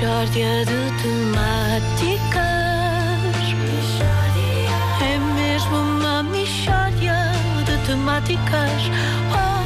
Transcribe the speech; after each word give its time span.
Mishória 0.00 0.64
de 0.64 0.80
temáticas. 1.02 2.40
É 5.02 5.18
mesmo 5.34 5.76
uma 5.76 6.22
mishória 6.22 7.18
de 7.66 7.76
temáticas. 7.86 8.82
Oh, 9.30 9.62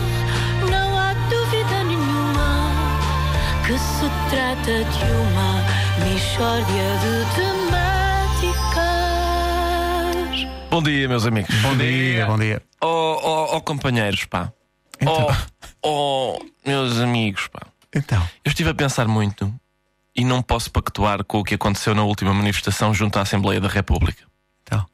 não 0.69 0.99
há 0.99 1.15
dúvida 1.31 1.85
nenhuma 1.85 2.69
que 3.65 3.79
se 3.79 4.10
trata 4.28 4.83
de 4.83 5.04
uma 5.22 5.62
mishória 6.04 6.98
de 6.98 7.12
temáticas. 8.56 10.48
Bom 10.69 10.82
dia, 10.82 11.08
meus 11.08 11.24
amigos. 11.28 11.54
Bom 11.62 11.76
dia, 11.76 12.26
bom 12.26 12.37
dia. 12.37 12.60
Oh, 12.82 13.21
oh, 13.22 13.56
oh, 13.56 13.60
companheiros, 13.60 14.24
pá. 14.24 14.53
Então. 15.01 15.28
Oh, 15.80 16.38
oh, 16.41 16.45
meus 16.66 16.98
amigos, 16.98 17.46
pá. 17.46 17.60
Então, 17.95 18.20
Eu 18.45 18.48
estive 18.48 18.70
a 18.70 18.74
pensar 18.74 19.06
muito 19.06 19.55
e 20.15 20.25
não 20.25 20.43
posso 20.43 20.71
pactuar 20.71 21.25
com 21.25 21.41
o 21.41 21.45
que 21.45 21.55
aconteceu 21.55 21.95
na 21.95 22.03
última 22.05 22.33
manifestação 22.33 22.95
junto 22.95 23.19
à 23.19 23.23
Assembleia 23.23 23.61
da 23.61 23.69
República. 23.69 24.25
então, 24.63 24.85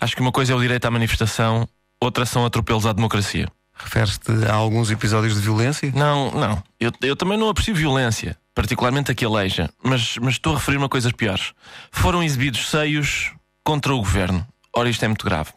Acho 0.00 0.14
que 0.16 0.20
uma 0.22 0.32
coisa 0.32 0.52
é 0.52 0.56
o 0.56 0.60
direito 0.60 0.84
à 0.86 0.90
manifestação, 0.90 1.68
outra 2.00 2.26
são 2.26 2.44
atropelos 2.44 2.84
à 2.86 2.92
democracia. 2.92 3.48
referes-te 3.74 4.30
a 4.48 4.54
alguns 4.54 4.90
episódios 4.90 5.34
de 5.34 5.40
violência? 5.40 5.92
Não, 5.94 6.30
não. 6.32 6.62
Eu, 6.80 6.92
eu 7.02 7.14
também 7.16 7.38
não 7.38 7.48
aprecio 7.48 7.74
violência, 7.74 8.36
particularmente 8.54 9.10
a 9.10 9.14
que 9.14 9.24
aleija, 9.24 9.70
mas, 9.82 10.16
mas 10.18 10.34
estou 10.34 10.54
a 10.54 10.58
referir-me 10.58 10.84
a 10.84 10.88
coisas 10.88 11.12
piores. 11.12 11.52
Foram 11.92 12.22
exibidos 12.22 12.68
seios 12.70 13.32
contra 13.62 13.94
o 13.94 13.98
governo. 13.98 14.46
Ora, 14.72 14.88
isto 14.90 15.04
é 15.04 15.08
muito 15.08 15.24
grave. 15.24 15.50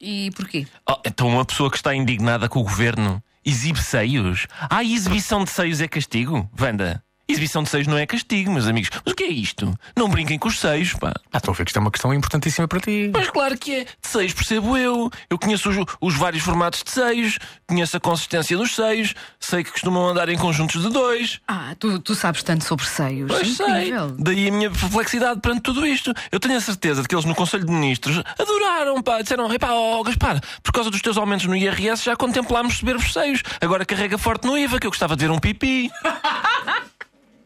E 0.00 0.30
porquê? 0.36 0.66
Oh, 0.88 0.96
então 1.04 1.28
uma 1.28 1.44
pessoa 1.44 1.70
que 1.70 1.76
está 1.76 1.94
indignada 1.94 2.48
com 2.48 2.60
o 2.60 2.64
governo 2.64 3.22
exibe 3.44 3.82
seios? 3.82 4.46
Ah, 4.70 4.82
exibição 4.84 5.44
de 5.44 5.50
seios 5.50 5.80
é 5.80 5.88
castigo? 5.88 6.48
Wanda, 6.58 7.02
exibição 7.30 7.62
de 7.62 7.68
seios 7.70 7.86
não 7.86 7.96
é 7.96 8.06
castigo, 8.06 8.52
meus 8.52 8.66
amigos. 8.66 8.90
Mas 9.04 9.12
o 9.12 9.16
que 9.16 9.24
é 9.24 9.28
isto? 9.28 9.78
Não 9.96 10.08
brinquem 10.08 10.38
com 10.38 10.48
os 10.48 10.58
seios, 10.58 10.92
pá. 10.94 11.12
Ah, 11.32 11.38
estou 11.38 11.52
a 11.52 11.56
ver 11.56 11.64
que 11.64 11.70
isto 11.70 11.78
é 11.78 11.80
uma 11.80 11.90
questão 11.90 12.12
importantíssima 12.12 12.66
para 12.68 12.80
ti. 12.80 13.10
Mas 13.12 13.30
claro 13.30 13.56
que 13.56 13.74
é. 13.74 13.84
De 13.84 14.08
seios 14.08 14.32
percebo 14.32 14.76
eu. 14.76 15.10
Eu 15.28 15.38
conheço 15.38 15.70
os, 15.70 15.76
os 16.00 16.14
vários 16.16 16.42
formatos 16.42 16.82
de 16.82 16.90
seios, 16.90 17.38
conheço 17.66 17.96
a 17.96 18.00
consistência 18.00 18.56
dos 18.56 18.74
seios, 18.74 19.14
sei 19.38 19.64
que 19.64 19.70
costumam 19.70 20.08
andar 20.08 20.28
em 20.28 20.36
conjuntos 20.36 20.82
de 20.82 20.90
dois. 20.90 21.40
Ah, 21.46 21.74
tu, 21.78 21.98
tu 21.98 22.14
sabes 22.14 22.42
tanto 22.42 22.64
sobre 22.64 22.86
seios. 22.86 23.30
Pois 23.30 23.56
sei. 23.56 23.92
Daí 24.18 24.48
a 24.48 24.52
minha 24.52 24.70
perplexidade 24.70 25.40
perante 25.40 25.62
tudo 25.62 25.86
isto. 25.86 26.12
Eu 26.30 26.40
tenho 26.40 26.56
a 26.56 26.60
certeza 26.60 27.02
de 27.02 27.08
que 27.08 27.14
eles 27.14 27.24
no 27.24 27.34
Conselho 27.34 27.64
de 27.64 27.72
Ministros 27.72 28.22
adoraram, 28.38 29.02
pá. 29.02 29.22
Disseram, 29.22 29.52
epá, 29.52 29.72
ó 29.72 30.02
Gaspar, 30.02 30.40
por 30.62 30.72
causa 30.72 30.90
dos 30.90 31.00
teus 31.00 31.16
aumentos 31.16 31.46
no 31.46 31.56
IRS 31.56 32.04
já 32.04 32.16
contemplámos 32.16 32.76
subir 32.78 32.96
os 32.96 33.12
seios. 33.12 33.42
Agora 33.60 33.84
carrega 33.84 34.18
forte 34.18 34.46
no 34.46 34.56
IVA, 34.56 34.78
que 34.78 34.86
eu 34.86 34.90
gostava 34.90 35.16
de 35.16 35.26
ver 35.26 35.30
um 35.30 35.38
pipi. 35.38 35.90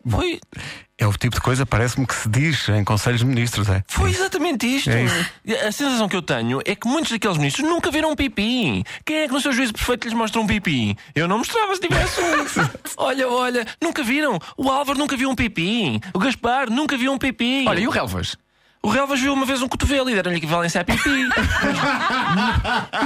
Foi, 0.09 0.41
É 0.99 1.07
o 1.07 1.13
tipo 1.13 1.35
de 1.35 1.41
coisa, 1.41 1.67
parece-me 1.67 2.07
que 2.07 2.15
se 2.15 2.29
diz 2.29 2.69
em 2.69 2.85
Conselhos 2.85 3.21
de 3.21 3.27
Ministros, 3.27 3.69
é? 3.69 3.83
foi 3.89 4.11
exatamente 4.11 4.65
isto. 4.67 4.91
É. 4.91 5.67
A 5.67 5.73
sensação 5.73 6.09
que 6.09 6.15
eu 6.15 6.23
tenho 6.23 6.61
é 6.65 6.75
que 6.77 6.87
muitos 6.87 7.11
daqueles 7.11 7.37
ministros 7.37 7.69
nunca 7.69 7.91
viram 7.91 8.13
um 8.13 8.17
pipi. 8.17 8.85
Quem 9.05 9.17
é 9.17 9.27
que 9.27 9.33
no 9.33 9.41
seu 9.41 9.53
juízo 9.53 9.73
perfeito 9.73 10.05
lhes 10.05 10.15
mostra 10.15 10.41
um 10.41 10.47
pipi? 10.47 10.97
Eu 11.15 11.27
não 11.27 11.39
mostrava 11.39 11.75
se 11.75 11.81
tivesse 11.81 12.21
um. 12.21 12.71
olha, 12.97 13.29
olha, 13.29 13.67
nunca 13.83 14.03
viram. 14.03 14.39
O 14.57 14.71
Álvaro 14.71 14.99
nunca 14.99 15.17
viu 15.17 15.29
um 15.29 15.35
pipi. 15.35 16.01
O 16.13 16.19
Gaspar 16.19 16.71
nunca 16.71 16.97
viu 16.97 17.13
um 17.13 17.19
pipi. 17.19 17.65
Olha, 17.67 17.81
e 17.81 17.89
o 17.89 17.91
Relvas? 17.91 18.37
O 18.85 18.91
Relvas 18.91 19.19
viu 19.19 19.33
uma 19.33 19.47
vez 19.47 19.63
um 19.63 19.67
cotovelo 19.67 20.11
e 20.11 20.15
deram-lhe 20.15 20.37
equivalência 20.37 20.83
a 20.83 20.85
pipi. 20.85 21.09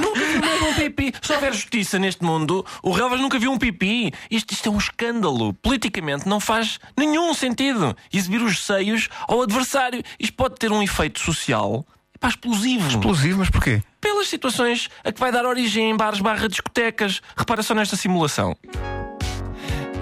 nunca 0.03 0.25
viu 0.27 0.41
mesmo 0.41 0.69
um 0.71 0.75
pipi. 0.75 1.15
Se 1.23 1.33
houver 1.33 1.55
justiça 1.55 2.01
neste 2.01 2.25
mundo, 2.25 2.67
o 2.83 2.91
Relvas 2.91 3.21
nunca 3.21 3.39
viu 3.39 3.53
um 3.53 3.57
pipi. 3.57 4.13
Isto, 4.29 4.55
isto 4.55 4.69
é 4.69 4.73
um 4.73 4.77
escândalo. 4.77 5.55
Politicamente 5.55 6.29
não 6.29 6.41
faz 6.41 6.81
nenhum 6.97 7.33
sentido 7.33 7.97
exibir 8.13 8.43
os 8.43 8.67
seios 8.67 9.09
ao 9.29 9.41
adversário. 9.43 10.03
Isto 10.19 10.35
pode 10.35 10.57
ter 10.57 10.73
um 10.73 10.83
efeito 10.83 11.21
social 11.21 11.87
epá, 12.13 12.27
explosivo. 12.27 12.89
Explosivo, 12.89 13.39
mas 13.39 13.49
porquê? 13.49 13.81
Pelas 14.01 14.27
situações 14.27 14.91
a 15.05 15.13
que 15.13 15.21
vai 15.21 15.31
dar 15.31 15.47
origem 15.47 15.91
em 15.91 15.97
bares 15.97 16.19
barra 16.19 16.49
discotecas. 16.49 17.23
Repara 17.37 17.63
só 17.63 17.73
nesta 17.73 17.95
simulação. 17.95 18.57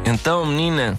Então, 0.06 0.46
menina, 0.46 0.98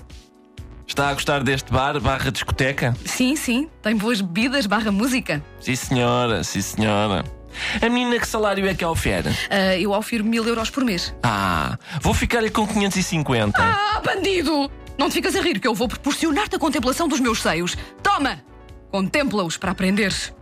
está 0.88 1.10
a 1.10 1.14
gostar 1.14 1.44
deste 1.44 1.72
bar 1.72 2.00
barra 2.00 2.32
discoteca? 2.32 2.96
Sim, 3.06 3.36
sim. 3.36 3.70
Tem 3.82 3.96
boas 3.96 4.22
bebidas 4.22 4.66
barra 4.66 4.92
música. 4.92 5.44
Sim, 5.60 5.76
senhora, 5.76 6.44
sim, 6.44 6.62
senhora. 6.62 7.24
A 7.82 7.90
menina, 7.90 8.20
que 8.20 8.28
salário 8.28 8.68
é 8.68 8.74
que 8.74 8.86
ofere? 8.86 9.30
Ah, 9.50 9.76
eu 9.78 9.92
ofiro 9.92 10.24
mil 10.24 10.46
euros 10.48 10.70
por 10.70 10.84
mês. 10.84 11.14
Ah, 11.24 11.78
vou 12.02 12.14
ficar-lhe 12.14 12.50
com 12.50 12.68
550. 12.68 13.58
Ah, 13.60 14.02
bandido! 14.04 14.72
Não 14.98 15.10
te 15.10 15.14
ficas 15.14 15.36
a 15.36 15.42
rir 15.42 15.60
que 15.60 15.68
eu 15.68 15.76
vou 15.76 15.88
proporcionar-te 15.88 16.56
a 16.56 16.60
contemplação 16.60 17.08
dos 17.08 17.20
meus 17.20 17.42
seios. 17.42 17.76
Toma! 18.02 18.40
Contempla-os 18.92 19.58
para 19.58 19.72
aprenderes. 19.72 20.34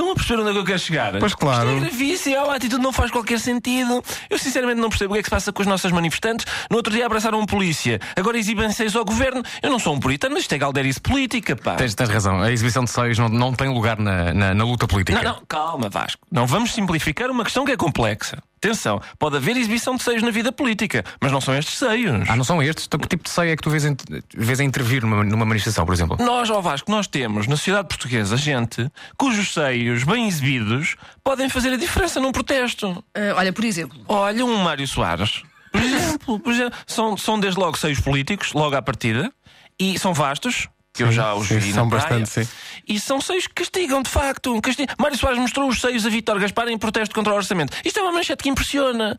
Estão 0.00 0.12
a 0.12 0.14
perceber 0.14 0.40
onde 0.40 0.48
é 0.48 0.52
que 0.54 0.58
eu 0.58 0.64
quero 0.64 0.78
chegar? 0.78 1.18
Pois 1.18 1.34
claro. 1.34 1.68
Isto 1.68 1.76
é 1.76 1.80
gravíssimo, 1.80 2.50
a 2.50 2.54
atitude 2.56 2.82
não 2.82 2.90
faz 2.90 3.10
qualquer 3.10 3.38
sentido. 3.38 4.02
Eu 4.30 4.38
sinceramente 4.38 4.80
não 4.80 4.88
percebo 4.88 5.12
o 5.12 5.14
que 5.14 5.18
é 5.18 5.22
que 5.22 5.26
se 5.26 5.30
passa 5.30 5.52
com 5.52 5.60
os 5.60 5.68
nossos 5.68 5.92
manifestantes. 5.92 6.46
No 6.70 6.78
outro 6.78 6.90
dia 6.90 7.04
abraçaram 7.04 7.38
um 7.38 7.44
polícia, 7.44 8.00
agora 8.16 8.38
exibem 8.38 8.72
seis 8.72 8.96
ao 8.96 9.04
governo. 9.04 9.42
Eu 9.62 9.70
não 9.70 9.78
sou 9.78 9.94
um 9.94 10.00
puritano, 10.00 10.32
mas 10.32 10.44
isto 10.44 10.54
é 10.54 10.58
galderice 10.58 10.98
política, 10.98 11.54
pá. 11.54 11.74
Tens, 11.74 11.94
tens 11.94 12.08
razão, 12.08 12.40
a 12.40 12.50
exibição 12.50 12.82
de 12.82 12.90
seios 12.90 13.18
não, 13.18 13.28
não 13.28 13.52
tem 13.52 13.68
lugar 13.68 13.98
na, 13.98 14.32
na, 14.32 14.54
na 14.54 14.64
luta 14.64 14.88
política. 14.88 15.22
Não, 15.22 15.34
não, 15.34 15.42
calma, 15.46 15.90
Vasco. 15.90 16.26
Não 16.32 16.46
vamos 16.46 16.72
simplificar 16.72 17.30
uma 17.30 17.44
questão 17.44 17.66
que 17.66 17.72
é 17.72 17.76
complexa. 17.76 18.38
Atenção, 18.62 19.00
pode 19.18 19.36
haver 19.38 19.56
exibição 19.56 19.96
de 19.96 20.02
seios 20.02 20.22
na 20.22 20.30
vida 20.30 20.52
política, 20.52 21.02
mas 21.18 21.32
não 21.32 21.40
são 21.40 21.56
estes 21.56 21.78
seios. 21.78 22.28
Ah, 22.28 22.36
não 22.36 22.44
são 22.44 22.62
estes? 22.62 22.84
Então, 22.84 23.00
que 23.00 23.08
tipo 23.08 23.24
de 23.24 23.30
seio 23.30 23.48
é 23.50 23.56
que 23.56 23.62
tu 23.62 23.70
vês, 23.70 23.86
em- 23.86 23.96
vês 24.36 24.60
a 24.60 24.64
intervir 24.64 25.00
numa, 25.02 25.24
numa 25.24 25.46
manifestação, 25.46 25.86
por 25.86 25.94
exemplo? 25.94 26.18
Nós, 26.20 26.50
ao 26.50 26.60
Vasco, 26.60 26.90
nós 26.90 27.06
temos 27.06 27.46
na 27.46 27.56
sociedade 27.56 27.88
portuguesa 27.88 28.36
gente 28.36 28.86
cujos 29.16 29.54
seios 29.54 30.04
bem 30.04 30.28
exibidos 30.28 30.96
podem 31.24 31.48
fazer 31.48 31.72
a 31.72 31.76
diferença 31.78 32.20
num 32.20 32.32
protesto. 32.32 33.02
Ah, 33.14 33.34
olha, 33.36 33.50
por 33.52 33.64
exemplo, 33.64 33.98
Olha, 34.06 34.44
um 34.44 34.56
Mário 34.58 34.86
Soares. 34.86 35.42
Por 35.72 35.80
exemplo, 35.82 36.38
por 36.40 36.52
exemplo 36.52 36.78
são, 36.86 37.16
são 37.16 37.40
desde 37.40 37.58
logo 37.58 37.78
seios 37.78 37.98
políticos, 38.00 38.52
logo 38.52 38.76
à 38.76 38.82
partida, 38.82 39.32
e 39.78 39.98
são 39.98 40.12
vastos. 40.12 40.68
Que 40.92 41.04
eu 41.04 41.12
já 41.12 41.34
os 41.34 41.46
sim, 41.46 41.58
vi 41.58 41.72
são 41.72 41.84
na 41.84 41.90
praia. 41.90 42.20
bastante, 42.20 42.44
sim. 42.46 42.52
E 42.86 42.98
são 42.98 43.20
seios 43.20 43.46
que 43.46 43.54
castigam, 43.54 44.02
de 44.02 44.10
facto. 44.10 44.60
Castigam. 44.60 44.94
Mário 44.98 45.16
Soares 45.16 45.38
mostrou 45.38 45.68
os 45.68 45.80
seios 45.80 46.04
a 46.04 46.08
Vítor 46.08 46.38
Gaspar 46.40 46.68
em 46.68 46.76
protesto 46.76 47.14
contra 47.14 47.32
o 47.32 47.36
orçamento. 47.36 47.76
Isto 47.84 48.00
é 48.00 48.02
uma 48.02 48.12
manchete 48.12 48.42
que 48.42 48.48
impressiona. 48.48 49.18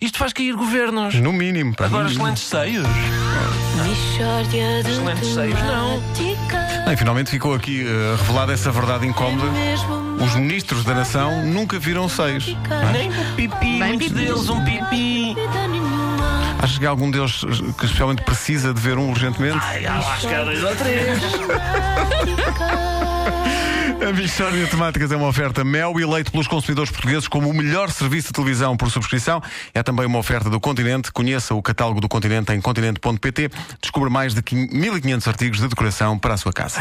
Isto 0.00 0.18
faz 0.18 0.32
cair 0.32 0.54
governos. 0.54 1.14
No 1.16 1.32
mínimo, 1.32 1.74
pá. 1.76 1.84
Agora, 1.86 2.04
mínimo. 2.04 2.26
excelentes 2.26 2.42
seios. 2.44 2.86
Excelentes 4.86 5.28
seios, 5.34 5.58
não. 5.62 6.00
e 6.92 6.96
finalmente 6.96 7.30
ficou 7.30 7.54
aqui 7.54 7.82
eh, 7.86 8.16
revelada 8.18 8.52
essa 8.52 8.70
verdade 8.70 9.06
incómoda. 9.06 9.46
É 9.58 9.74
Os 10.24 10.34
ministros 10.36 10.84
da 10.84 10.94
nação 10.94 11.44
nunca 11.46 11.78
viram 11.78 12.08
seios. 12.08 12.46
Nem 12.92 13.10
um 13.10 13.34
pipi, 13.34 13.78
Bem 13.78 13.78
muitos 13.78 14.08
pipi. 14.08 14.20
deles 14.20 14.48
um 14.48 14.64
pipi. 14.64 15.34
Achas 16.70 16.78
que 16.78 16.86
há 16.86 16.90
algum 16.90 17.10
deles 17.10 17.40
que 17.76 17.84
especialmente 17.84 18.22
precisa 18.22 18.72
de 18.72 18.80
ver 18.80 18.96
um 18.96 19.10
urgentemente? 19.10 19.58
Ai, 19.60 19.86
acho 19.86 20.28
que 20.28 20.32
há 20.32 20.44
dois 20.44 20.62
ou 20.62 20.76
três. 20.76 21.20
A 24.00 24.12
Michórdia 24.12 24.64
de 24.64 24.70
Temáticas 24.70 25.12
é 25.12 25.16
uma 25.16 25.28
oferta 25.28 25.62
Mel 25.62 26.00
eleito 26.00 26.32
pelos 26.32 26.48
consumidores 26.48 26.90
portugueses 26.90 27.28
como 27.28 27.50
o 27.50 27.52
melhor 27.52 27.90
serviço 27.90 28.28
de 28.28 28.32
televisão 28.32 28.76
por 28.76 28.90
subscrição. 28.90 29.42
É 29.74 29.82
também 29.82 30.06
uma 30.06 30.18
oferta 30.18 30.48
do 30.48 30.58
Continente. 30.58 31.12
Conheça 31.12 31.54
o 31.54 31.60
catálogo 31.60 32.00
do 32.00 32.08
Continente 32.08 32.52
em 32.52 32.60
continente.pt. 32.60 33.50
Descubra 33.82 34.08
mais 34.08 34.32
de 34.32 34.42
1500 34.54 35.28
artigos 35.28 35.58
de 35.58 35.68
decoração 35.68 36.18
para 36.18 36.34
a 36.34 36.36
sua 36.38 36.52
casa. 36.52 36.78